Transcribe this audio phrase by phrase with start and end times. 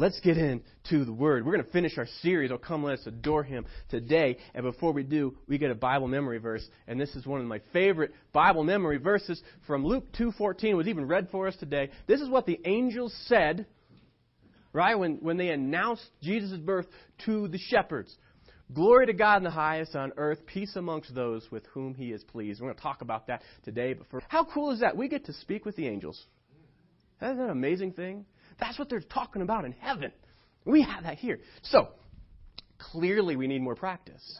[0.00, 1.44] Let's get into the Word.
[1.44, 4.36] We're going to finish our series, Oh Come Let Us Adore Him, today.
[4.54, 6.64] And before we do, we get a Bible memory verse.
[6.86, 10.64] And this is one of my favorite Bible memory verses from Luke 2.14.
[10.66, 11.90] It was even read for us today.
[12.06, 13.66] This is what the angels said,
[14.72, 16.86] right, when, when they announced Jesus' birth
[17.24, 18.16] to the shepherds.
[18.72, 22.22] Glory to God in the highest on earth, peace amongst those with whom He is
[22.22, 22.60] pleased.
[22.60, 23.94] We're going to talk about that today.
[23.94, 24.96] But first, how cool is that?
[24.96, 26.24] We get to speak with the angels.
[27.20, 28.26] Isn't that an amazing thing?
[28.60, 30.12] That's what they're talking about in heaven.
[30.64, 31.40] We have that here.
[31.62, 31.88] So,
[32.78, 34.38] clearly we need more practice.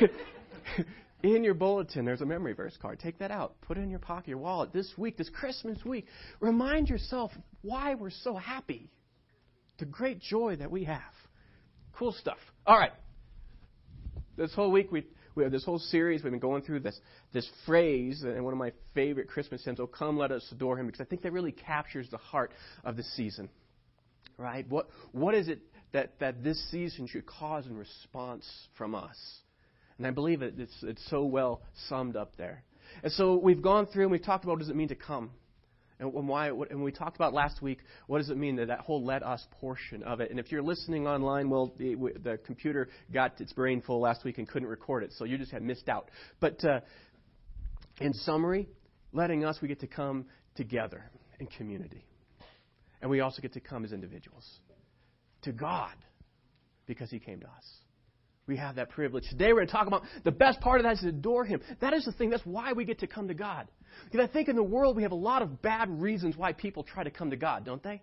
[1.22, 3.00] in your bulletin, there's a memory verse card.
[3.00, 3.60] Take that out.
[3.62, 4.72] Put it in your pocket, your wallet.
[4.72, 6.06] This week, this Christmas week,
[6.40, 7.30] remind yourself
[7.62, 8.90] why we're so happy.
[9.78, 11.00] The great joy that we have.
[11.92, 12.38] Cool stuff.
[12.66, 12.92] All right.
[14.36, 16.98] This whole week, we, we have this whole series, we've been going through this,
[17.32, 20.86] this phrase, and one of my favorite Christmas hymns, Oh, come, let us adore him,
[20.86, 22.52] because I think that really captures the heart
[22.84, 23.48] of the season.
[24.36, 24.68] Right?
[24.68, 25.60] What, what is it
[25.92, 28.46] that, that this season should cause in response
[28.76, 29.16] from us?
[29.96, 32.62] And I believe it, it's, it's so well summed up there.
[33.02, 35.30] And so we've gone through and we've talked about what does it mean to come.
[35.98, 36.48] And why?
[36.48, 37.78] And we talked about last week.
[38.06, 40.30] What does it mean that that whole "let us" portion of it?
[40.30, 44.36] And if you're listening online, well, the, the computer got its brain full last week
[44.36, 46.10] and couldn't record it, so you just had missed out.
[46.38, 46.80] But uh,
[48.00, 48.68] in summary,
[49.12, 52.04] letting us, we get to come together in community,
[53.00, 54.46] and we also get to come as individuals
[55.42, 55.94] to God
[56.86, 57.64] because He came to us.
[58.46, 59.24] We have that privilege.
[59.28, 61.60] Today we're going to talk about the best part of that is to adore Him.
[61.80, 62.30] That is the thing.
[62.30, 63.66] That's why we get to come to God.
[64.04, 66.84] Because I think in the world we have a lot of bad reasons why people
[66.84, 68.02] try to come to God, don't they?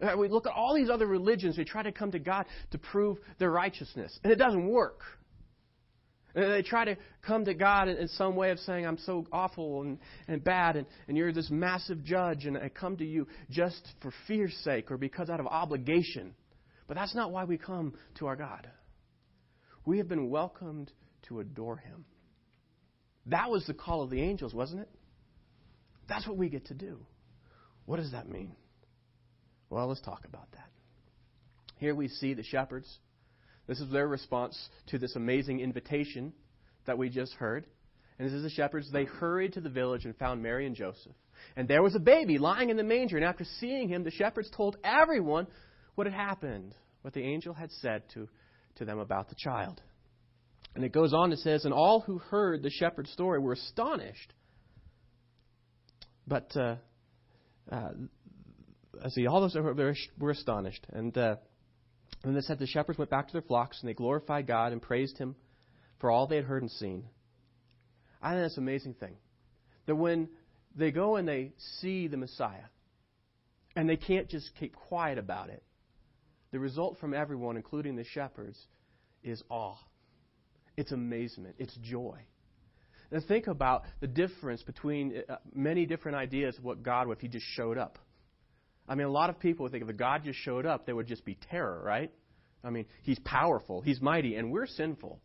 [0.00, 2.78] Uh, we look at all these other religions, they try to come to God to
[2.78, 4.18] prove their righteousness.
[4.22, 5.00] And it doesn't work.
[6.34, 9.82] And they try to come to God in some way of saying, I'm so awful
[9.82, 9.98] and,
[10.28, 14.12] and bad, and, and you're this massive judge, and I come to you just for
[14.26, 16.34] fear's sake or because out of obligation.
[16.88, 18.68] But that's not why we come to our God.
[19.86, 20.92] We have been welcomed
[21.28, 22.04] to adore Him.
[23.26, 24.90] That was the call of the angels, wasn't it?
[26.08, 26.98] That's what we get to do.
[27.86, 28.54] What does that mean?
[29.70, 30.68] Well, let's talk about that.
[31.78, 32.98] Here we see the shepherds.
[33.66, 34.56] This is their response
[34.88, 36.32] to this amazing invitation
[36.86, 37.66] that we just heard.
[38.18, 38.90] And this is the shepherds.
[38.90, 41.12] They hurried to the village and found Mary and Joseph.
[41.56, 43.16] And there was a baby lying in the manger.
[43.16, 45.46] And after seeing him, the shepherds told everyone
[45.96, 48.28] what had happened, what the angel had said to,
[48.76, 49.80] to them about the child.
[50.74, 54.32] And it goes on, it says, And all who heard the shepherd's story were astonished.
[56.26, 56.76] But, uh,
[57.70, 57.90] uh,
[59.08, 59.62] see, all those who
[60.18, 60.86] were astonished.
[60.92, 61.36] And, uh,
[62.24, 64.82] and they said the shepherds went back to their flocks and they glorified God and
[64.82, 65.36] praised Him
[65.98, 67.04] for all they had heard and seen.
[68.22, 69.16] I think that's an amazing thing.
[69.86, 70.28] That when
[70.74, 72.64] they go and they see the Messiah,
[73.76, 75.62] and they can't just keep quiet about it,
[76.56, 78.58] the result from everyone, including the shepherds,
[79.22, 79.76] is awe.
[80.78, 81.56] It's amazement.
[81.58, 82.18] It's joy.
[83.12, 87.20] Now think about the difference between uh, many different ideas of what God would if
[87.20, 87.98] He just showed up.
[88.88, 91.08] I mean, a lot of people would think if God just showed up, there would
[91.08, 92.10] just be terror, right?
[92.64, 95.20] I mean, He's powerful, He's mighty, and we're sinful.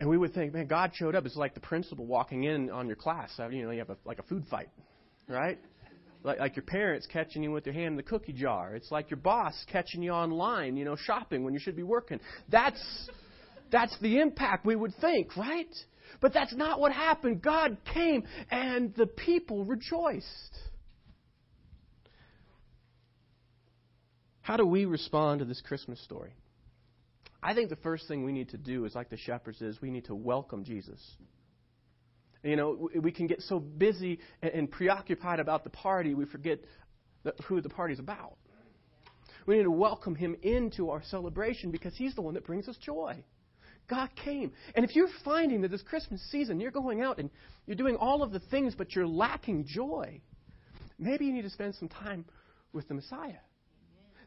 [0.00, 1.24] And we would think, man, God showed up.
[1.24, 3.30] It's like the principal walking in on your class.
[3.38, 4.68] You know, you have a, like a food fight,
[5.28, 5.58] right?
[6.22, 8.74] Like, like your parents catching you with your hand in the cookie jar.
[8.74, 12.20] It's like your boss catching you online, you know, shopping when you should be working.
[12.48, 13.10] That's
[13.70, 15.74] that's the impact we would think, right?
[16.20, 17.42] But that's not what happened.
[17.42, 20.26] God came and the people rejoiced.
[24.42, 26.34] How do we respond to this Christmas story?
[27.42, 29.90] I think the first thing we need to do is like the shepherds is we
[29.90, 31.00] need to welcome Jesus.
[32.42, 36.58] You know, we can get so busy and preoccupied about the party, we forget
[37.46, 38.36] who the party's about.
[39.46, 42.76] We need to welcome him into our celebration because he's the one that brings us
[42.76, 43.24] joy.
[43.88, 44.52] God came.
[44.74, 47.30] And if you're finding that this Christmas season you're going out and
[47.66, 50.20] you're doing all of the things but you're lacking joy,
[50.98, 52.24] maybe you need to spend some time
[52.72, 53.40] with the Messiah.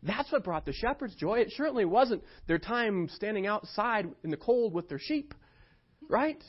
[0.04, 1.40] That's what brought the shepherds joy.
[1.40, 5.34] It certainly wasn't their time standing outside in the cold with their sheep,
[6.08, 6.44] right?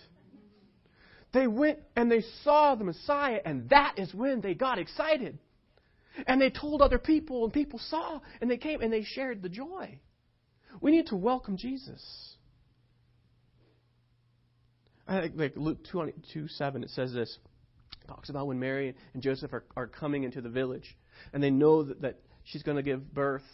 [1.36, 5.38] They went and they saw the Messiah, and that is when they got excited.
[6.26, 9.50] And they told other people, and people saw, and they came and they shared the
[9.50, 9.98] joy.
[10.80, 12.02] We need to welcome Jesus.
[15.06, 17.36] I think like Luke 22 7, it says this.
[18.02, 20.96] It talks about when Mary and Joseph are, are coming into the village,
[21.34, 23.44] and they know that, that she's going to give birth.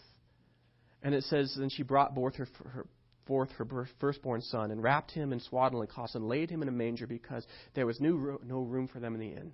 [1.02, 2.86] And it says, then she brought forth her, her,
[3.26, 6.72] forth her firstborn son and wrapped him in swaddling cloths and laid him in a
[6.72, 9.52] manger because there was no room, for them in the inn.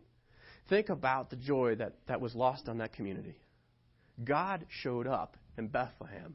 [0.69, 3.41] Think about the joy that, that was lost on that community.
[4.25, 6.35] God showed up in Bethlehem.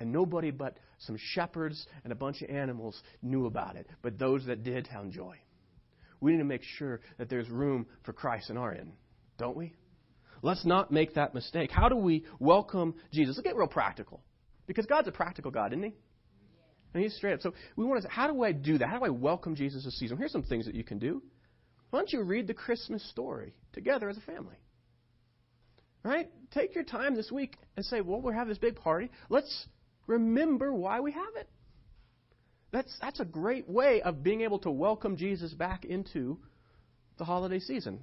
[0.00, 3.86] And nobody but some shepherds and a bunch of animals knew about it.
[4.02, 5.36] But those that did found joy.
[6.20, 8.92] We need to make sure that there's room for Christ in our inn,
[9.38, 9.74] don't we?
[10.42, 11.70] Let's not make that mistake.
[11.70, 13.36] How do we welcome Jesus?
[13.36, 14.22] Let's get real practical.
[14.66, 15.94] Because God's a practical God, isn't He?
[16.94, 17.40] And He's straight up.
[17.40, 18.88] So we want to say, how do I do that?
[18.88, 20.18] How do I welcome Jesus this season?
[20.18, 21.22] Here's some things that you can do.
[21.90, 24.56] Why don't you read the Christmas story together as a family?
[26.04, 26.30] Right?
[26.50, 29.10] Take your time this week and say, well, we're having this big party.
[29.28, 29.66] Let's
[30.06, 31.48] remember why we have it.
[32.72, 36.38] That's, that's a great way of being able to welcome Jesus back into
[37.18, 38.00] the holiday season.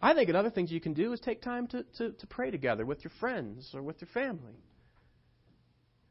[0.00, 2.84] I think another things you can do is take time to, to, to pray together
[2.84, 4.54] with your friends or with your family.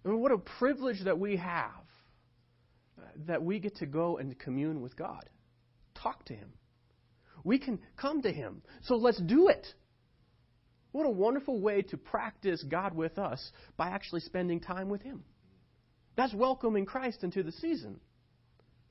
[0.03, 1.71] I mean, what a privilege that we have
[3.27, 5.29] that we get to go and commune with God,
[5.95, 6.50] talk to Him.
[7.44, 8.61] We can come to Him.
[8.83, 9.65] So let's do it.
[10.91, 15.23] What a wonderful way to practice God with us by actually spending time with Him.
[16.15, 17.99] That's welcoming Christ into the season.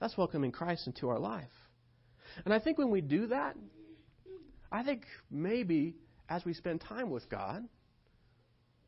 [0.01, 1.45] That's welcoming Christ into our life.
[2.45, 3.57] And I think when we do that,
[4.71, 5.95] I think maybe
[6.29, 7.63] as we spend time with God,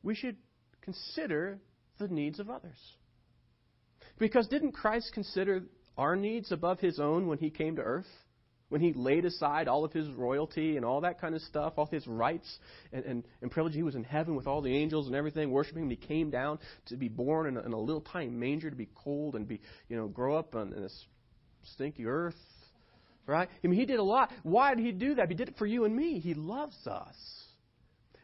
[0.02, 0.36] we should
[0.80, 1.60] consider
[1.98, 2.78] the needs of others.
[4.18, 5.62] Because didn't Christ consider
[5.96, 8.06] our needs above his own when he came to earth?
[8.70, 11.86] When he laid aside all of his royalty and all that kind of stuff, all
[11.86, 12.58] his rights
[12.92, 15.84] and, and, and privilege, he was in heaven with all the angels and everything, worshiping
[15.84, 15.90] him.
[15.90, 18.88] He came down to be born in a, in a little tiny manger, to be
[18.94, 21.04] cold and be, you know, grow up on, in this
[21.74, 22.34] stinky earth,
[23.26, 23.48] right?
[23.62, 24.32] I mean, he did a lot.
[24.42, 25.28] Why did he do that?
[25.28, 26.18] He did it for you and me.
[26.18, 27.14] He loves us.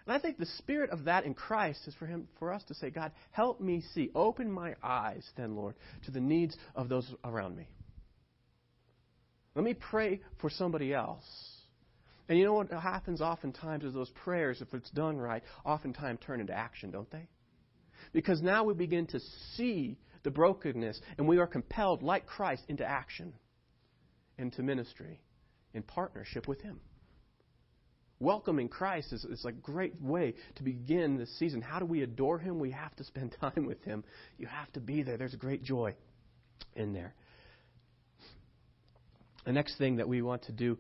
[0.07, 2.75] And I think the spirit of that in Christ is for him for us to
[2.75, 4.11] say, God, help me see.
[4.15, 5.75] Open my eyes then, Lord,
[6.05, 7.69] to the needs of those around me.
[9.55, 11.25] Let me pray for somebody else.
[12.29, 16.41] And you know what happens oftentimes is those prayers, if it's done right, oftentimes turn
[16.41, 17.29] into action, don't they?
[18.13, 19.21] Because now we begin to
[19.57, 23.33] see the brokenness and we are compelled, like Christ, into action,
[24.39, 25.21] into ministry,
[25.75, 26.81] in partnership with Him.
[28.21, 31.63] Welcoming Christ is, is a great way to begin this season.
[31.63, 32.59] How do we adore Him?
[32.59, 34.05] We have to spend time with Him.
[34.37, 35.17] You have to be there.
[35.17, 35.95] There's great joy
[36.77, 37.15] in there.
[39.47, 40.77] The next thing that we want to do,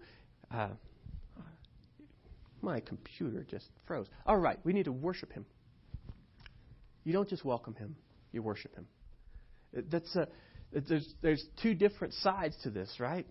[0.54, 0.68] uh,
[2.60, 4.06] my computer just froze.
[4.26, 5.46] All right, we need to worship Him.
[7.04, 7.96] You don't just welcome Him,
[8.32, 8.86] you worship Him.
[9.90, 10.28] That's a,
[10.72, 13.26] there's, there's two different sides to this, right?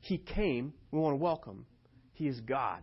[0.00, 1.64] He came, we want to welcome.
[2.12, 2.82] He is God.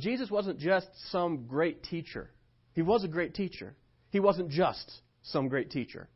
[0.00, 2.30] Jesus wasn't just some great teacher.
[2.74, 3.74] He was a great teacher.
[4.10, 4.90] He wasn't just
[5.22, 6.08] some great teacher.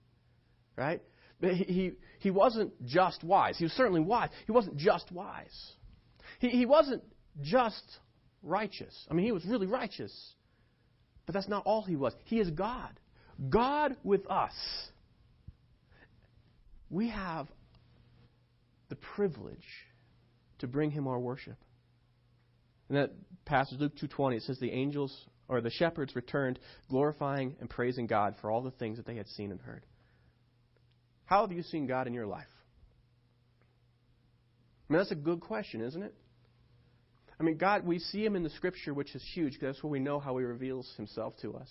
[0.77, 1.03] Right?
[1.41, 3.59] But he, he, he wasn't just wise.
[3.59, 4.31] He was certainly wise.
[4.47, 5.73] He wasn't just wise.
[6.39, 7.03] He, he wasn't
[7.43, 7.85] just
[8.43, 8.95] righteous.
[9.11, 10.13] I mean, he was really righteous.
[11.27, 12.15] But that's not all he was.
[12.25, 12.99] He is God.
[13.51, 14.55] God with us.
[16.89, 17.49] We have
[18.89, 19.59] the privilege
[20.61, 21.57] to bring him our worship.
[22.89, 23.13] In that
[23.45, 28.35] passage, Luke 2.20, it says the angels or the shepherds returned glorifying and praising God
[28.41, 29.85] for all the things that they had seen and heard.
[31.25, 32.47] How have you seen God in your life?
[34.89, 36.15] I mean, that's a good question, isn't it?
[37.39, 39.91] I mean, God, we see Him in the Scripture, which is huge, because that's where
[39.91, 41.71] we know how He reveals Himself to us.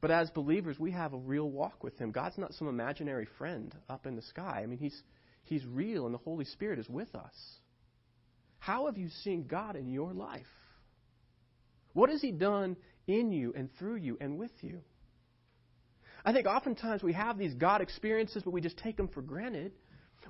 [0.00, 2.12] But as believers, we have a real walk with Him.
[2.12, 4.60] God's not some imaginary friend up in the sky.
[4.62, 5.02] I mean, He's,
[5.44, 7.34] he's real, and the Holy Spirit is with us.
[8.58, 10.46] How have you seen God in your life?
[11.92, 14.80] What has He done in you and through you and with you?
[16.24, 19.72] I think oftentimes we have these God experiences, but we just take them for granted.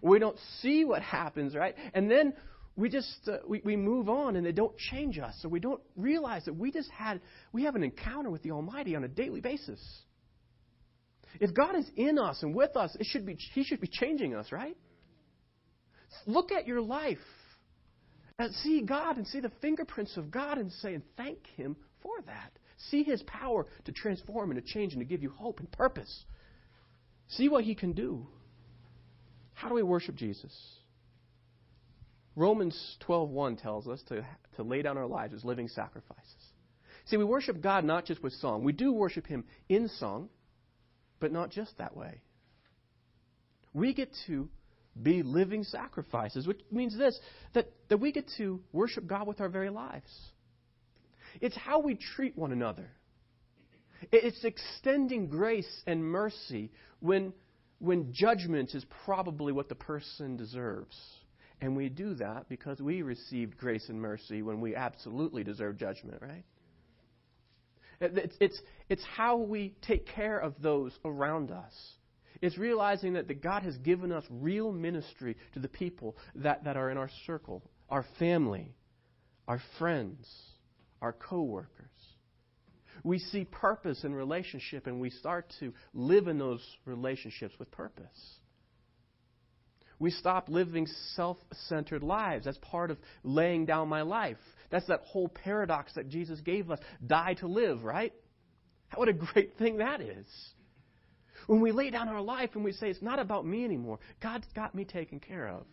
[0.02, 1.74] We don't see what happens, right?
[1.94, 2.34] And then
[2.76, 5.34] we just uh, we, we move on and they don't change us.
[5.40, 7.20] So we don't realize that we just had
[7.52, 9.80] we have an encounter with the Almighty on a daily basis.
[11.40, 14.36] If God is in us and with us, it should be He should be changing
[14.36, 14.76] us, right?
[16.26, 17.18] Look at your life
[18.38, 22.14] and see God and see the fingerprints of God and say and thank Him for
[22.26, 22.52] that.
[22.90, 26.24] See His power to transform and to change and to give you hope and purpose.
[27.28, 28.26] See what He can do.
[29.54, 30.56] How do we worship Jesus?
[32.36, 36.52] Romans 12:1 tells us to, to lay down our lives as living sacrifices.
[37.06, 38.62] See, we worship God not just with song.
[38.62, 40.28] We do worship Him in song,
[41.18, 42.20] but not just that way.
[43.74, 44.48] We get to
[45.02, 47.18] be living sacrifices, which means this
[47.54, 50.10] that, that we get to worship God with our very lives.
[51.40, 52.90] It's how we treat one another.
[54.12, 57.32] It's extending grace and mercy when,
[57.78, 60.96] when judgment is probably what the person deserves.
[61.60, 66.22] And we do that because we received grace and mercy when we absolutely deserve judgment,
[66.22, 66.44] right?
[68.00, 71.72] It's, it's, it's how we take care of those around us.
[72.40, 76.76] It's realizing that, that God has given us real ministry to the people that, that
[76.76, 78.74] are in our circle, our family,
[79.48, 80.28] our friends,
[81.02, 81.86] our coworkers.
[83.02, 88.06] We see purpose in relationship and we start to live in those relationships with purpose.
[90.00, 92.44] We stop living self centered lives.
[92.44, 94.36] That's part of laying down my life.
[94.70, 98.12] That's that whole paradox that Jesus gave us die to live, right?
[98.94, 100.26] What a great thing that is.
[101.48, 104.46] When we lay down our life and we say, it's not about me anymore, God's
[104.54, 105.64] got me taken care of.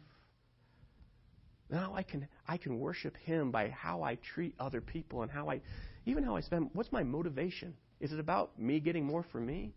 [1.70, 5.50] Now I can, I can worship Him by how I treat other people and how
[5.50, 5.60] I,
[6.06, 6.70] even how I spend.
[6.72, 7.74] What's my motivation?
[8.00, 9.74] Is it about me getting more for me?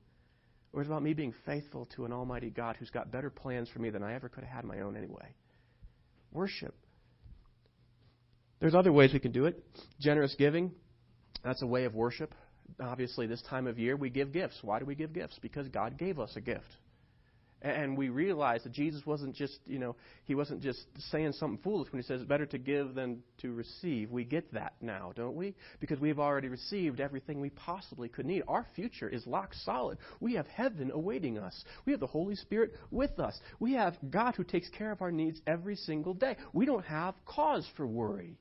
[0.73, 3.69] Or is it about me being faithful to an Almighty God who's got better plans
[3.69, 5.35] for me than I ever could have had my own anyway?
[6.31, 6.77] Worship.
[8.61, 9.65] There's other ways we can do it.
[9.99, 10.71] Generous giving,
[11.43, 12.37] that's a way of worship.
[12.81, 14.59] Obviously, this time of year, we give gifts.
[14.63, 15.39] Why do we give gifts?
[15.41, 16.67] Because God gave us a gift.
[17.61, 19.97] And we realize that Jesus wasn't just, you know,
[20.27, 20.79] he wasn't just
[21.11, 24.13] saying something foolish when he says it's better to give than to receive.
[24.13, 25.57] We get that now, don't we?
[25.81, 28.45] Because we've already received everything we possibly could need.
[28.47, 29.99] Our future is locked solid.
[30.21, 31.65] We have heaven awaiting us.
[31.85, 33.37] We have the Holy Spirit with us.
[33.59, 36.37] We have God who takes care of our needs every single day.
[36.53, 38.39] We don't have cause for worry.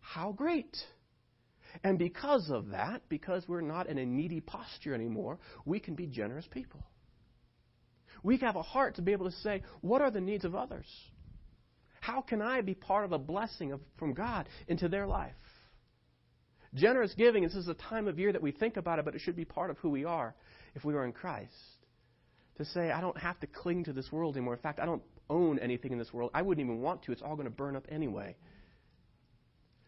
[0.00, 0.76] How great!
[1.84, 6.06] And because of that, because we're not in a needy posture anymore, we can be
[6.06, 6.82] generous people.
[8.22, 10.86] We have a heart to be able to say, what are the needs of others?
[12.00, 15.32] How can I be part of a blessing of, from God into their life?
[16.74, 19.20] Generous giving, this is a time of year that we think about it, but it
[19.20, 20.34] should be part of who we are
[20.74, 21.52] if we are in Christ.
[22.58, 24.54] To say, I don't have to cling to this world anymore.
[24.54, 26.30] In fact, I don't own anything in this world.
[26.34, 27.12] I wouldn't even want to.
[27.12, 28.36] It's all going to burn up anyway.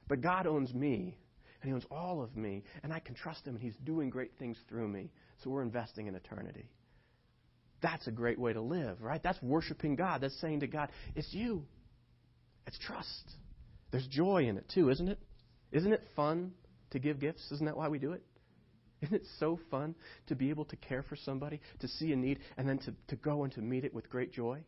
[0.09, 1.19] But God owns me,
[1.61, 4.33] and He owns all of me, and I can trust Him, and He's doing great
[4.39, 5.11] things through me.
[5.43, 6.69] So we're investing in eternity.
[7.83, 9.23] That's a great way to live, right?
[9.23, 10.21] That's worshiping God.
[10.21, 11.65] That's saying to God, it's you.
[12.67, 13.33] It's trust.
[13.91, 15.19] There's joy in it too, isn't it?
[15.73, 16.53] Isn't it fun
[16.91, 17.51] to give gifts?
[17.53, 18.23] Isn't that why we do it?
[19.03, 19.95] Isn't it so fun
[20.27, 23.17] to be able to care for somebody, to see a need, and then to, to
[23.17, 24.63] go and to meet it with great joy?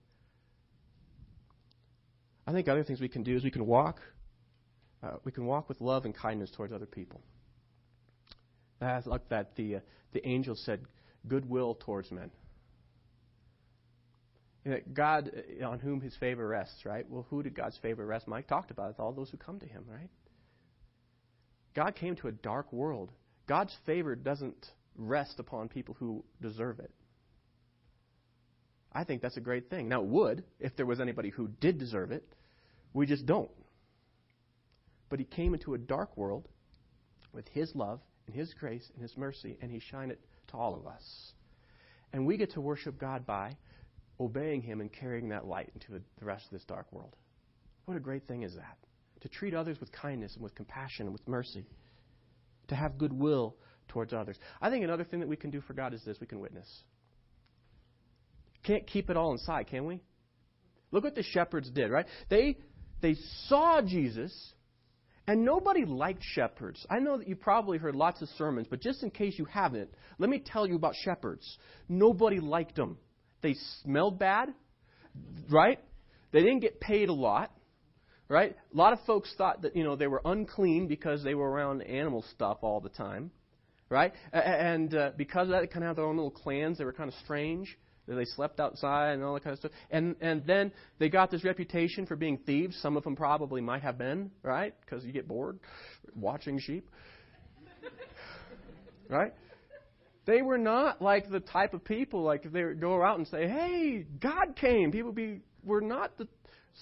[2.46, 4.00] I think other things we can do is we can walk.
[5.02, 7.21] Uh, we can walk with love and kindness towards other people.
[8.80, 9.80] That's like that the uh,
[10.12, 10.80] the angel said,
[11.26, 12.30] goodwill towards men.
[14.92, 17.04] God, uh, on whom his favor rests, right?
[17.09, 18.28] Well, who did God's favor rest?
[18.28, 19.00] Mike talked about it.
[19.00, 20.11] All those who come to him, right?
[21.75, 23.11] God came to a dark world.
[23.49, 24.66] God's favor doesn't
[24.97, 26.90] rest upon people who deserve it.
[28.92, 29.88] I think that's a great thing.
[29.88, 32.25] Now, it would if there was anybody who did deserve it.
[32.92, 33.50] We just don't.
[35.12, 36.49] But he came into a dark world
[37.35, 40.75] with his love and his grace and his mercy, and he shined it to all
[40.75, 41.33] of us.
[42.14, 43.59] And we get to worship God by
[44.19, 47.14] obeying Him and carrying that light into the rest of this dark world.
[47.85, 48.78] What a great thing is that?
[49.21, 51.66] To treat others with kindness and with compassion and with mercy.
[52.69, 53.57] To have goodwill
[53.88, 54.38] towards others.
[54.62, 56.66] I think another thing that we can do for God is this we can witness.
[58.62, 60.00] Can't keep it all inside, can we?
[60.90, 62.07] Look what the shepherds did, right?
[62.31, 62.57] They,
[63.02, 63.16] they
[63.49, 64.33] saw Jesus,
[65.26, 66.85] and nobody liked shepherds.
[66.91, 69.91] I know that you probably heard lots of sermons, but just in case you haven't,
[70.19, 71.59] let me tell you about shepherds.
[71.88, 72.99] Nobody liked them.
[73.41, 74.52] They smelled bad,
[75.49, 75.79] right?
[76.33, 77.52] They didn't get paid a lot,
[78.29, 78.57] right?
[78.73, 81.83] A lot of folks thought that, you know, they were unclean because they were around
[81.83, 83.31] animal stuff all the time,
[83.88, 84.12] right?
[84.33, 86.79] And uh, because of that, they kind of had their own little clans.
[86.79, 87.79] They were kind of strange.
[88.09, 89.73] They slept outside and all that kind of stuff.
[89.90, 92.76] And and then they got this reputation for being thieves.
[92.82, 94.75] Some of them probably might have been, right?
[94.80, 95.61] Because you get bored
[96.16, 96.88] watching sheep,
[99.09, 99.32] right?
[100.25, 104.06] They were not like the type of people like they go out and say, "Hey,
[104.21, 106.26] God came." People be were not the,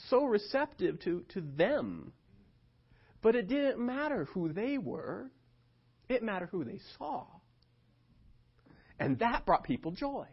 [0.08, 2.12] so receptive to to them.
[3.22, 5.30] But it didn't matter who they were;
[6.08, 7.26] it mattered who they saw,
[8.98, 10.26] and that brought people joy.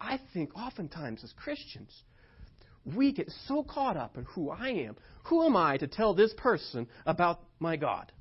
[0.00, 2.02] I think oftentimes as Christians,
[2.94, 4.96] we get so caught up in who I am.
[5.24, 8.12] Who am I to tell this person about my God?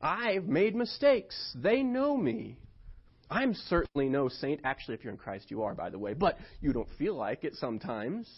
[0.00, 1.36] I've made mistakes.
[1.54, 2.58] They know me.
[3.30, 4.60] I'm certainly no saint.
[4.64, 7.44] Actually, if you're in Christ, you are, by the way, but you don't feel like
[7.44, 8.28] it sometimes.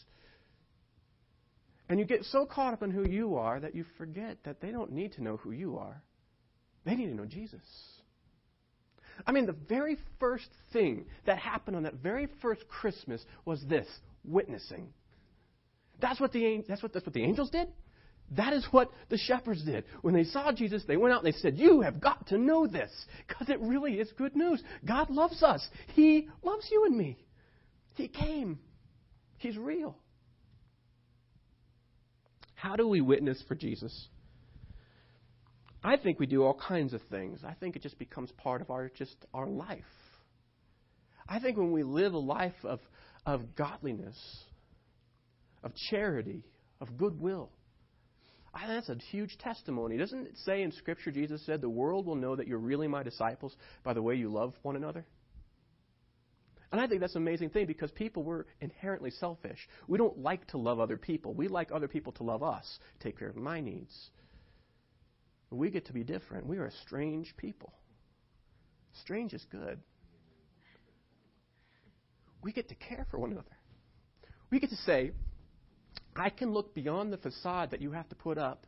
[1.89, 4.71] And you get so caught up in who you are that you forget that they
[4.71, 6.03] don't need to know who you are.
[6.85, 7.61] They need to know Jesus.
[9.27, 13.87] I mean, the very first thing that happened on that very first Christmas was this
[14.25, 14.89] witnessing.
[16.01, 17.69] That's what the, that's what, that's what the angels did.
[18.33, 19.85] That is what the shepherds did.
[20.03, 22.67] When they saw Jesus, they went out and they said, You have got to know
[22.67, 22.91] this
[23.29, 24.63] because it really is good news.
[24.85, 25.67] God loves us.
[25.95, 27.19] He loves you and me.
[27.95, 28.59] He came.
[29.37, 29.97] He's real.
[32.55, 34.09] How do we witness for Jesus?
[35.85, 37.41] I think we do all kinds of things.
[37.47, 39.85] I think it just becomes part of our just our life.
[41.29, 42.81] I think when we live a life of,
[43.25, 44.17] of godliness,
[45.63, 46.43] of charity,
[46.81, 47.51] of goodwill,
[48.55, 49.99] I that's a huge testimony.
[49.99, 53.03] Doesn't it say in Scripture, Jesus said, the world will know that you're really my
[53.03, 55.05] disciples by the way you love one another?
[56.73, 59.59] And I think that's an amazing thing because people were inherently selfish.
[59.87, 61.33] We don't like to love other people.
[61.33, 64.11] We like other people to love us, take care of my needs.
[65.55, 66.49] But we get to be different.
[66.49, 67.73] We are a strange people.
[69.03, 69.79] Strange is good.
[72.43, 73.57] We get to care for one another.
[74.51, 75.13] We get to say,
[76.17, 78.67] I can look beyond the facade that you have to put up,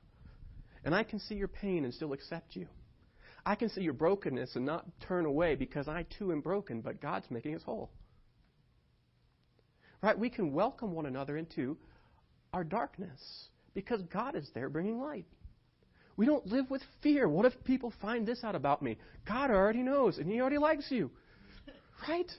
[0.84, 2.68] and I can see your pain and still accept you.
[3.44, 7.00] I can see your brokenness and not turn away because I too am broken, but
[7.00, 7.90] God's making us whole.
[10.04, 10.16] Right?
[10.16, 11.78] We can welcome one another into
[12.52, 15.26] our darkness because God is there bringing light.
[16.16, 17.28] We don't live with fear.
[17.28, 18.96] What if people find this out about me?
[19.26, 21.10] God already knows, and He already likes you.
[22.08, 22.30] Right?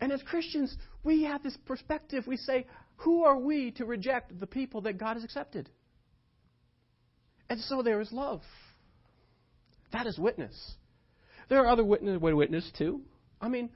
[0.00, 2.26] And as Christians, we have this perspective.
[2.26, 2.66] We say,
[2.96, 5.70] who are we to reject the people that God has accepted?
[7.48, 8.42] And so there is love.
[9.92, 10.54] That is witness.
[11.48, 13.02] There are other witness, to witness too.
[13.40, 13.70] I mean,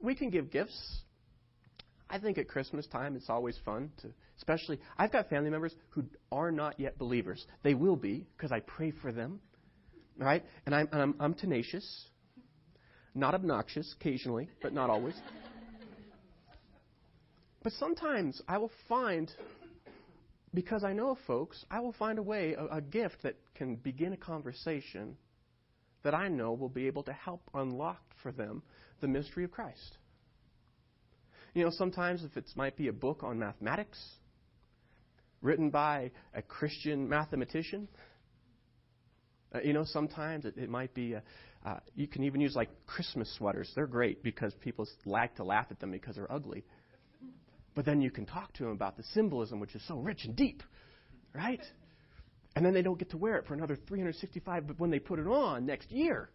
[0.00, 1.00] we can give gifts.
[2.14, 6.04] I think at Christmas time it's always fun to, especially, I've got family members who
[6.30, 7.44] are not yet believers.
[7.64, 9.40] They will be because I pray for them,
[10.16, 10.44] right?
[10.64, 12.06] And I'm, I'm, I'm tenacious,
[13.16, 15.16] not obnoxious occasionally, but not always.
[17.64, 19.28] But sometimes I will find,
[20.54, 24.12] because I know folks, I will find a way, a, a gift that can begin
[24.12, 25.16] a conversation
[26.04, 28.62] that I know will be able to help unlock for them
[29.00, 29.98] the mystery of Christ.
[31.54, 33.98] You know, sometimes if it might be a book on mathematics
[35.40, 37.86] written by a Christian mathematician,
[39.54, 41.22] uh, you know, sometimes it, it might be, a,
[41.64, 43.70] uh, you can even use like Christmas sweaters.
[43.76, 46.64] They're great because people like to laugh at them because they're ugly.
[47.76, 50.34] But then you can talk to them about the symbolism, which is so rich and
[50.34, 50.62] deep,
[51.32, 51.62] right?
[52.56, 55.20] And then they don't get to wear it for another 365, but when they put
[55.20, 56.30] it on next year,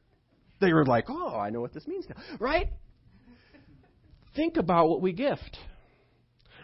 [0.61, 2.69] they were like, oh, I know what this means now, right?
[4.39, 5.57] Think about what we gift.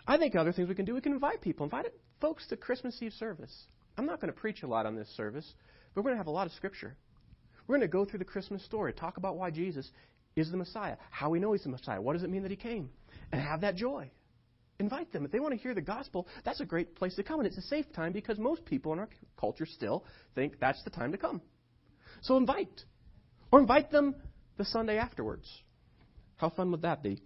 [0.08, 1.66] I think other things we can do, we can invite people.
[1.66, 1.88] Invite
[2.22, 3.54] folks to Christmas Eve service.
[3.98, 5.46] I'm not going to preach a lot on this service,
[5.94, 6.96] but we're going to have a lot of scripture.
[7.68, 9.92] We're going to go through the Christmas story, talk about why Jesus
[10.38, 12.56] is the Messiah, how we know he's the Messiah, what does it mean that he
[12.56, 12.92] came,
[13.34, 14.10] and have that joy.
[14.80, 15.26] Invite them.
[15.26, 17.42] If they want to hear the gospel, that's a great place to come.
[17.42, 20.92] And it's a safe time because most people in our culture still think that's the
[20.92, 21.42] time to come.
[22.22, 22.86] So invite.
[23.52, 24.16] Or invite them
[24.56, 25.50] the Sunday afterwards.
[26.38, 27.22] How fun would that be?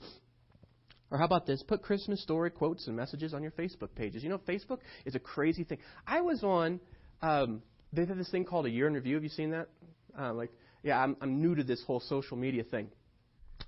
[1.12, 1.63] Or how about this?
[1.63, 4.24] Put Christmas story quotes and messages on your Facebook pages.
[4.24, 5.80] You know, Facebook is a crazy thing.
[6.06, 6.80] I was on,
[7.22, 9.15] um, they have this thing called a year in review.
[9.15, 9.69] Have you seen that?
[10.17, 10.52] Uh, like,
[10.84, 12.89] yeah, I'm, I'm new to this whole social media thing.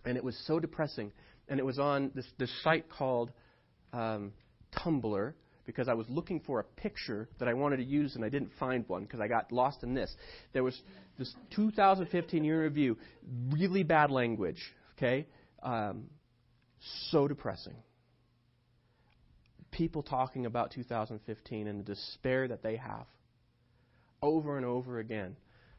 [0.06, 1.12] And it was so depressing.
[1.47, 3.32] And it was on this, this site called
[3.91, 4.34] um,
[4.77, 5.34] Tumblr
[5.65, 8.51] because I was looking for a picture that I wanted to use and I didn't
[8.60, 10.13] find one because I got lost in this.
[10.54, 10.80] There was
[11.17, 12.97] this 2015 year review,
[13.49, 14.62] really bad language,
[14.97, 15.27] okay?
[15.62, 16.06] Um,
[17.10, 17.76] so depressing.
[19.72, 23.06] People talking about 2015 and the despair that they have
[24.22, 25.36] over and over again.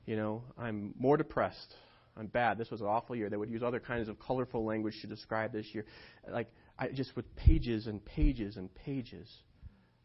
[0.07, 1.75] You know, I'm more depressed.
[2.17, 2.59] I'm bad.
[2.59, 3.31] This was an awful year.
[3.31, 5.85] They would use other kinds of colorful language to describe this year.
[6.29, 9.29] Like, I, just with pages and pages and pages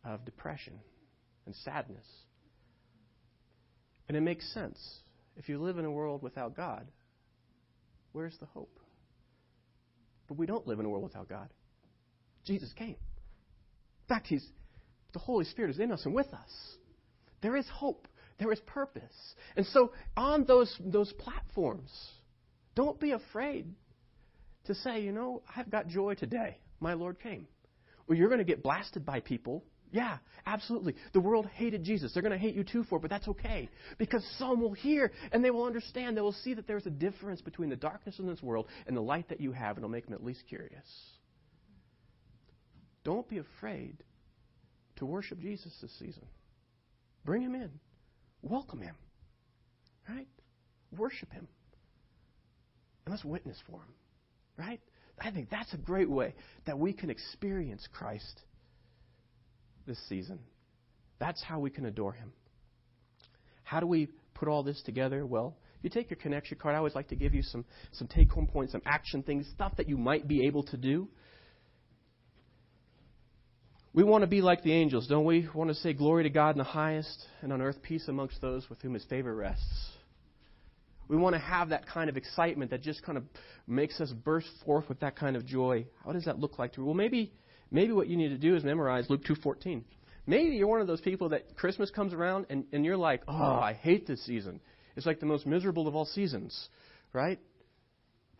[0.04, 0.80] of depression
[1.46, 2.06] and sadness.
[4.08, 4.80] And it makes sense.
[5.36, 6.88] If you live in a world without God,
[8.14, 8.80] where's the hope?
[10.28, 11.50] But we don't live in a world without God.
[12.46, 12.96] Jesus came.
[12.96, 14.46] In fact, he's,
[15.14, 16.78] the Holy Spirit is in us and with us.
[17.42, 18.08] There is hope.
[18.40, 19.36] There is purpose.
[19.56, 21.92] And so on those, those platforms,
[22.76, 23.68] don't be afraid
[24.66, 26.58] to say, you know, I've got joy today.
[26.80, 27.48] My Lord came.
[28.08, 29.64] Well, you're going to get blasted by people.
[29.92, 30.96] Yeah, absolutely.
[31.14, 32.14] The world hated Jesus.
[32.14, 33.70] They're going to hate you too for it, but that's okay.
[33.98, 36.18] Because some will hear and they will understand.
[36.18, 39.02] They will see that there's a difference between the darkness in this world and the
[39.02, 40.86] light that you have, and it'll make them at least curious.
[43.04, 44.04] Don't be afraid
[44.98, 46.26] to worship Jesus this season.
[47.24, 47.72] Bring him in.
[48.42, 48.96] Welcome him.
[50.10, 50.28] Right?
[50.98, 51.48] Worship him.
[53.06, 53.94] And let's witness for him.
[54.58, 54.82] Right?
[55.20, 56.34] I think that's a great way
[56.66, 58.42] that we can experience Christ
[59.88, 60.40] this season.
[61.20, 62.32] That's how we can adore Him.
[63.64, 65.26] How do we put all this together?
[65.26, 68.08] Well, if you take your connection card, I always like to give you some, some
[68.08, 71.08] take home points, some action things, stuff that you might be able to do.
[73.94, 75.42] We want to be like the angels, don't we?
[75.42, 78.42] we want to say glory to God in the highest, and on earth peace amongst
[78.42, 79.92] those with whom his favor rests.
[81.08, 83.24] We want to have that kind of excitement that just kind of
[83.66, 85.86] makes us burst forth with that kind of joy.
[86.04, 86.86] What does that look like to you?
[86.86, 87.32] Well, maybe
[87.72, 89.84] maybe what you need to do is memorize Luke 2:14.
[90.26, 93.34] Maybe you're one of those people that Christmas comes around and, and you're like, "Oh,
[93.34, 94.60] I hate this season.
[94.96, 96.70] It's like the most miserable of all seasons."
[97.14, 97.40] Right?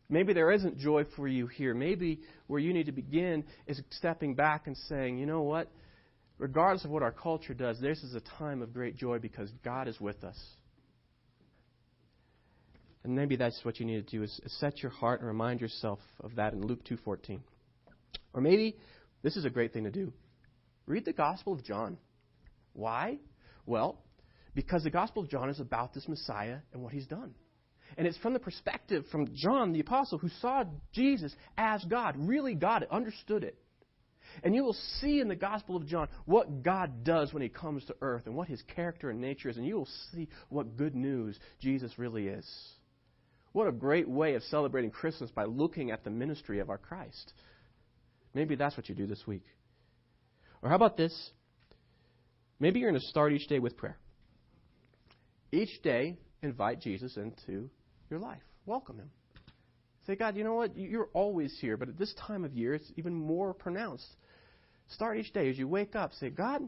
[0.10, 1.74] Maybe there isn't joy for you here.
[1.74, 5.70] Maybe where you need to begin is stepping back and saying, you know what?
[6.38, 9.88] Regardless of what our culture does, this is a time of great joy because God
[9.88, 10.40] is with us.
[13.04, 16.00] And maybe that's what you need to do is set your heart and remind yourself
[16.22, 17.42] of that in Luke 2:14.
[18.34, 18.76] Or maybe
[19.28, 20.14] this is a great thing to do.
[20.86, 21.98] Read the Gospel of John.
[22.72, 23.18] Why?
[23.66, 24.00] Well,
[24.56, 27.34] because the Gospel of John is about this Messiah and what he's done.
[27.98, 30.64] And it's from the perspective from John the Apostle who saw
[30.94, 33.58] Jesus as God, really it, understood it.
[34.46, 37.84] And you will see in the Gospel of John what God does when He comes
[37.88, 39.58] to earth and what His character and nature is.
[39.58, 42.50] And you will see what good news Jesus really is.
[43.52, 47.34] What a great way of celebrating Christmas by looking at the ministry of our Christ.
[48.34, 49.44] Maybe that's what you do this week.
[50.62, 51.32] Or how about this?
[52.60, 53.98] Maybe you're going to start each day with prayer.
[55.52, 57.70] Each day, invite Jesus into
[58.10, 58.42] your life.
[58.66, 59.10] Welcome him.
[60.06, 60.78] Say, God, you know what?
[60.78, 64.08] You're always here, but at this time of year, it's even more pronounced.
[64.90, 66.14] Start each day as you wake up.
[66.14, 66.62] Say, God,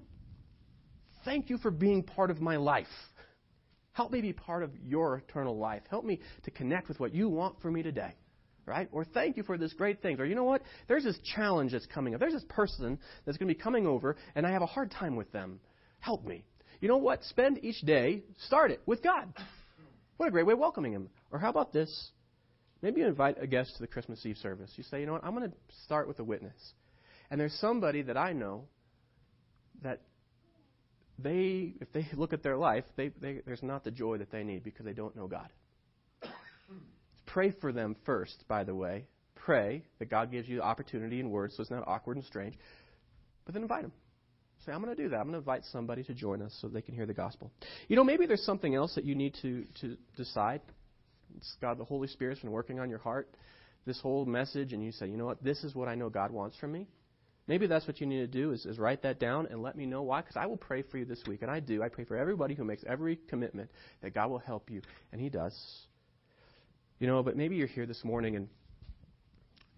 [1.24, 2.88] thank you for being part of my life.
[3.94, 5.82] Help me be part of your eternal life.
[5.90, 8.14] Help me to connect with what you want for me today.
[8.70, 8.88] Right?
[8.92, 10.22] Or thank you for this great thing.
[10.22, 10.62] Or you know what?
[10.88, 12.20] There's this challenge that's coming up.
[12.20, 15.16] There's this person that's going to be coming over, and I have a hard time
[15.16, 15.60] with them.
[16.00, 16.46] Help me.
[16.80, 17.24] You know what?
[17.24, 19.34] Spend each day, start it with God.
[20.18, 21.10] What a great way of welcoming him.
[21.32, 22.12] Or how about this?
[22.84, 24.72] Maybe you invite a guest to the Christmas Eve service.
[24.76, 25.56] You say, you know what, I'm going to
[25.86, 26.74] start with a witness.
[27.32, 28.66] And there's somebody that I know
[29.82, 30.02] that
[31.18, 34.44] they, if they look at their life, they, they, there's not the joy that they
[34.44, 35.50] need because they don't know God.
[37.34, 39.06] Pray for them first, by the way.
[39.36, 42.56] Pray that God gives you the opportunity and words so it's not awkward and strange.
[43.46, 43.94] But then invite them.
[44.66, 45.16] Say, I'm going to do that.
[45.16, 47.52] I'm going to invite somebody to join us so they can hear the gospel.
[47.88, 50.62] You know, maybe there's something else that you need to, to decide.
[51.38, 53.30] It's God, the Holy Spirit's been working on your heart
[53.86, 56.32] this whole message, and you say, you know what, this is what I know God
[56.32, 56.88] wants from me.
[57.48, 59.88] Maybe that's what you need to do is, is write that down and let me
[59.88, 61.42] know why, because I will pray for you this week.
[61.42, 61.82] And I do.
[61.82, 64.82] I pray for everybody who makes every commitment that God will help you.
[65.12, 65.56] And He does.
[67.00, 68.50] You know, but maybe you're here this morning and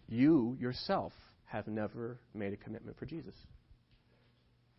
[0.07, 1.13] you yourself
[1.45, 3.35] have never made a commitment for Jesus.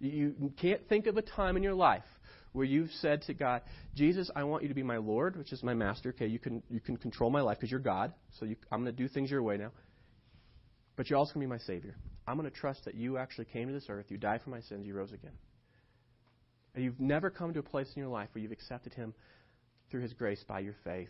[0.00, 2.02] You can't think of a time in your life
[2.52, 3.62] where you've said to God,
[3.94, 6.10] Jesus, I want you to be my Lord, which is my master.
[6.10, 8.94] Okay, you can, you can control my life because you're God, so you, I'm going
[8.94, 9.70] to do things your way now.
[10.96, 11.94] But you're also going to be my Savior.
[12.26, 14.60] I'm going to trust that you actually came to this earth, you died for my
[14.60, 15.32] sins, you rose again.
[16.74, 19.14] And you've never come to a place in your life where you've accepted Him
[19.90, 21.08] through His grace by your faith.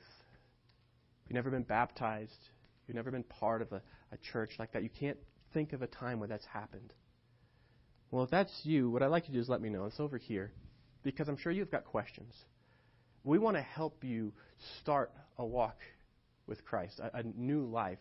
[1.26, 2.48] You've never been baptized.
[2.86, 3.82] You've never been part of a,
[4.12, 4.82] a church like that.
[4.82, 5.18] You can't
[5.52, 6.92] think of a time where that's happened.
[8.10, 9.86] Well, if that's you, what I'd like you to do is let me know.
[9.86, 10.52] It's over here
[11.02, 12.34] because I'm sure you've got questions.
[13.24, 14.32] We want to help you
[14.80, 15.78] start a walk
[16.46, 17.98] with Christ, a, a, new life.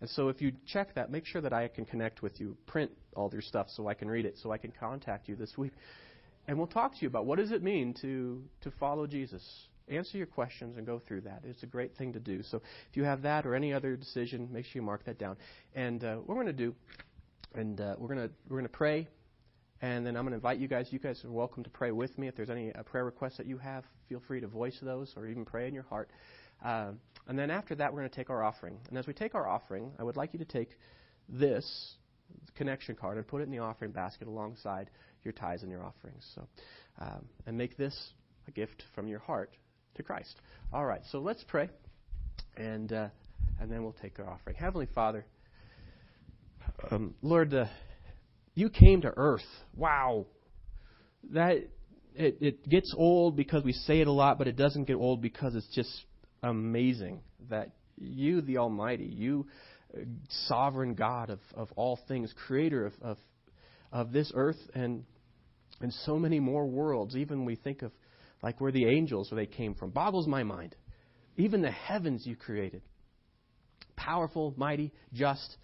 [0.00, 2.90] And so if you check that, make sure that I can connect with you, print
[3.14, 5.72] all your stuff so I can read it, so I can contact you this week.
[6.46, 9.42] And we'll talk to you about what does it mean to, to follow Jesus.
[9.88, 11.42] Answer your questions and go through that.
[11.44, 12.42] It's a great thing to do.
[12.42, 15.36] So if you have that or any other decision, make sure you mark that down.
[15.74, 16.74] And uh, what we're going to do,
[17.54, 19.08] and uh, we're going to we're going to pray
[19.84, 20.88] and then I'm going to invite you guys.
[20.90, 22.26] You guys are welcome to pray with me.
[22.26, 25.26] If there's any uh, prayer requests that you have, feel free to voice those or
[25.26, 26.08] even pray in your heart.
[26.64, 26.92] Uh,
[27.26, 28.78] and then after that, we're going to take our offering.
[28.88, 30.70] And as we take our offering, I would like you to take
[31.28, 31.96] this
[32.54, 34.88] connection card and put it in the offering basket alongside
[35.22, 36.26] your tithes and your offerings.
[36.34, 36.46] So,
[37.00, 38.12] um, and make this
[38.48, 39.50] a gift from your heart
[39.96, 40.34] to Christ.
[40.72, 41.02] All right.
[41.10, 41.68] So let's pray,
[42.56, 43.08] and uh,
[43.60, 44.56] and then we'll take our offering.
[44.56, 45.24] Heavenly Father,
[46.90, 47.54] um, Lord.
[47.54, 47.66] Uh,
[48.54, 49.42] you came to earth.
[49.76, 50.26] Wow.
[51.32, 51.68] That
[52.14, 55.20] it, it gets old because we say it a lot, but it doesn't get old
[55.20, 55.90] because it's just
[56.42, 59.46] amazing that you, the Almighty, you,
[59.96, 60.00] uh,
[60.46, 63.18] sovereign God of, of all things, creator of, of,
[63.92, 65.04] of this earth and,
[65.80, 67.90] and so many more worlds, even we think of
[68.44, 70.76] like where the angels, where they came from, boggles my mind.
[71.38, 72.82] Even the heavens you created.
[73.96, 75.56] Powerful, mighty, just,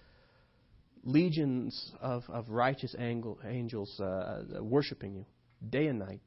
[1.04, 5.26] legions of, of righteous angels uh, worshiping you.
[5.68, 6.22] day and night.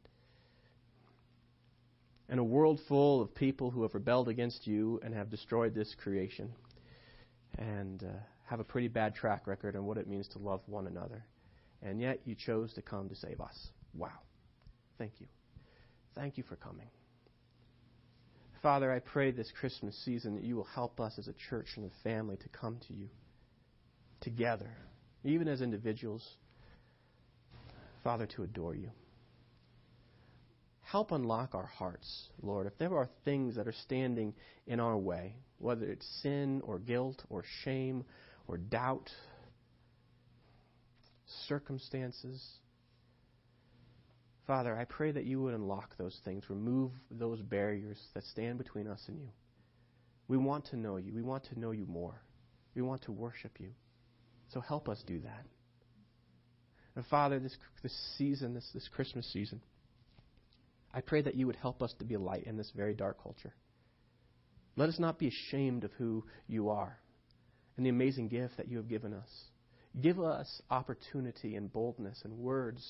[2.29, 5.95] And a world full of people who have rebelled against you and have destroyed this
[6.03, 6.53] creation
[7.57, 8.07] and uh,
[8.45, 11.25] have a pretty bad track record on what it means to love one another.
[11.81, 13.57] And yet you chose to come to save us.
[13.95, 14.19] Wow.
[14.99, 15.25] Thank you.
[16.15, 16.87] Thank you for coming.
[18.61, 21.85] Father, I pray this Christmas season that you will help us as a church and
[21.85, 23.09] a family to come to you
[24.21, 24.69] together,
[25.25, 26.25] even as individuals,
[28.03, 28.89] Father, to adore you.
[30.83, 32.67] Help unlock our hearts, Lord.
[32.67, 34.33] If there are things that are standing
[34.67, 38.05] in our way, whether it's sin or guilt or shame
[38.47, 39.09] or doubt,
[41.47, 42.45] circumstances,
[44.45, 48.87] Father, I pray that you would unlock those things, remove those barriers that stand between
[48.87, 49.29] us and you.
[50.27, 51.13] We want to know you.
[51.13, 52.21] We want to know you more.
[52.75, 53.69] We want to worship you.
[54.53, 55.45] So help us do that.
[56.95, 59.61] And Father, this, this season, this, this Christmas season,
[60.93, 63.21] I pray that you would help us to be a light in this very dark
[63.23, 63.53] culture.
[64.75, 66.97] Let us not be ashamed of who you are
[67.77, 69.29] and the amazing gift that you have given us.
[70.01, 72.85] Give us opportunity and boldness and words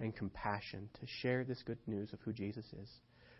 [0.00, 2.88] and compassion to share this good news of who Jesus is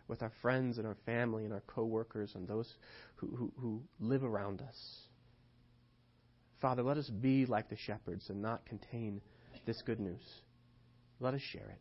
[0.07, 2.73] with our friends and our family and our coworkers and those
[3.15, 5.07] who, who, who live around us.
[6.59, 9.21] Father, let us be like the shepherds and not contain
[9.65, 10.21] this good news.
[11.19, 11.79] Let us share it.